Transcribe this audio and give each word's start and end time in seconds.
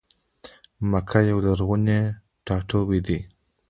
مکه 0.91 1.19
یو 1.29 1.37
لرغونی 1.45 1.99
ټا 2.45 2.55
ټوبی 2.67 2.99
دی. 3.05 3.19